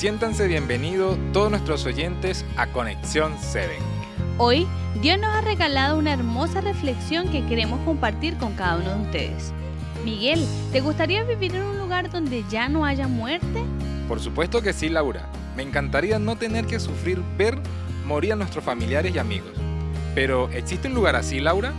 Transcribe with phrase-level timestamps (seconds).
[0.00, 3.68] Siéntanse bienvenidos todos nuestros oyentes a Conexión 7.
[4.38, 4.66] Hoy
[5.02, 9.52] Dios nos ha regalado una hermosa reflexión que queremos compartir con cada uno de ustedes.
[10.02, 10.42] Miguel,
[10.72, 13.62] ¿te gustaría vivir en un lugar donde ya no haya muerte?
[14.08, 15.28] Por supuesto que sí, Laura.
[15.54, 17.58] Me encantaría no tener que sufrir ver
[18.06, 19.52] morir a nuestros familiares y amigos.
[20.14, 21.74] Pero, ¿existe un lugar así, Laura?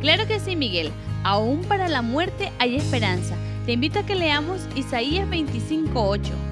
[0.00, 0.90] Claro que sí, Miguel.
[1.22, 3.36] Aún para la muerte hay esperanza.
[3.64, 6.45] Te invito a que leamos Isaías 25:8.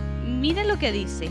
[0.44, 1.30] Mira lo que dice.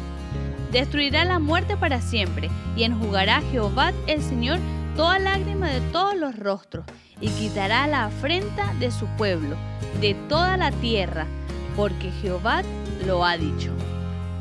[0.72, 4.58] Destruirá la muerte para siempre, y enjugará Jehová el Señor
[4.96, 6.84] toda lágrima de todos los rostros,
[7.22, 9.56] y quitará la afrenta de su pueblo,
[10.02, 11.28] de toda la tierra,
[11.76, 12.64] porque Jehová
[13.06, 13.70] lo ha dicho.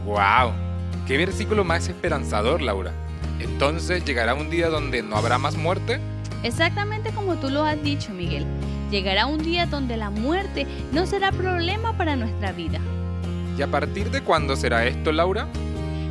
[0.07, 0.55] ¡Wow!
[1.07, 2.93] ¡Qué versículo más esperanzador, Laura!
[3.41, 6.01] Entonces, ¿llegará un día donde no habrá más muerte?
[6.45, 8.47] Exactamente como tú lo has dicho, Miguel.
[8.91, 12.81] Llegará un día donde la muerte no será problema para nuestra vida.
[13.57, 15.47] ¿Y a partir de cuándo será esto, Laura?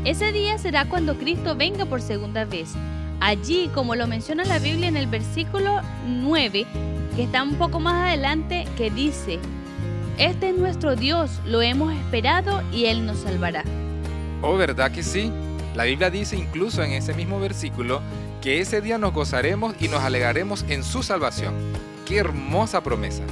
[0.06, 2.74] Ese día será cuando Cristo venga por segunda vez.
[3.20, 6.66] Allí, como lo menciona la Biblia en el versículo 9,
[7.16, 9.40] que está un poco más adelante, que dice,
[10.18, 13.64] Este es nuestro Dios, lo hemos esperado y Él nos salvará.
[14.42, 15.32] Oh, ¿verdad que sí?
[15.76, 18.02] La Biblia dice incluso en ese mismo versículo
[18.42, 21.54] que ese día nos gozaremos y nos alegraremos en su salvación.
[22.08, 23.24] ¡Qué hermosa promesa!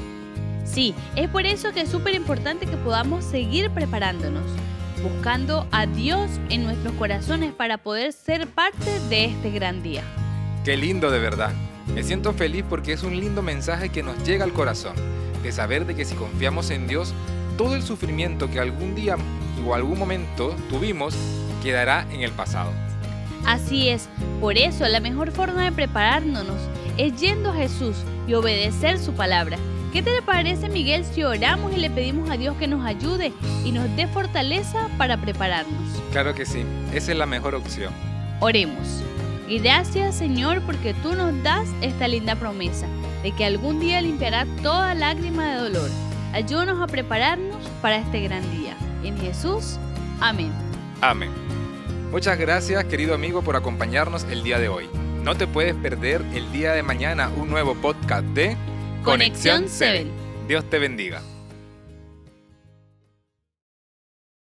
[0.72, 4.44] Sí, es por eso que es súper importante que podamos seguir preparándonos,
[5.02, 10.04] buscando a Dios en nuestros corazones para poder ser parte de este gran día.
[10.64, 11.52] ¡Qué lindo de verdad!
[11.94, 14.94] Me siento feliz porque es un lindo mensaje que nos llega al corazón,
[15.42, 17.16] de saber de que si confiamos en Dios,
[17.58, 19.18] todo el sufrimiento que algún día
[19.66, 21.16] o algún momento tuvimos
[21.64, 22.72] quedará en el pasado.
[23.46, 24.08] Así es,
[24.40, 26.46] por eso la mejor forma de prepararnos
[26.98, 27.96] es yendo a Jesús
[28.28, 29.58] y obedecer su palabra.
[29.92, 33.34] ¿Qué te parece Miguel si oramos y le pedimos a Dios que nos ayude
[33.66, 35.82] y nos dé fortaleza para prepararnos?
[36.12, 37.92] Claro que sí, esa es la mejor opción.
[38.40, 39.04] Oremos.
[39.50, 42.86] Gracias Señor porque tú nos das esta linda promesa
[43.24, 45.90] de que algún día limpiará toda lágrima de dolor.
[46.34, 48.78] Ayúdanos a prepararnos para este gran día.
[49.04, 49.80] En Jesús,
[50.22, 50.52] amén.
[51.02, 51.32] Amén.
[52.12, 54.88] Muchas gracias querido amigo por acompañarnos el día de hoy.
[55.24, 58.56] No te puedes perder el día de mañana un nuevo podcast de
[59.04, 60.08] Conexión 7.
[60.48, 61.22] Dios te bendiga.